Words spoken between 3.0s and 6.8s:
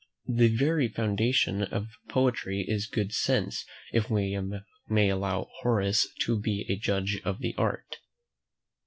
sense, if we may allow Horace to be a